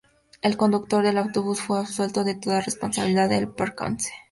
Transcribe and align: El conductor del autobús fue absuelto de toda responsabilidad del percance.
El 0.41 0.57
conductor 0.57 1.03
del 1.03 1.19
autobús 1.19 1.61
fue 1.61 1.77
absuelto 1.77 2.23
de 2.23 2.33
toda 2.33 2.61
responsabilidad 2.61 3.29
del 3.29 3.47
percance. 3.49 4.11